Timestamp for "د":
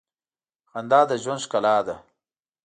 1.09-1.11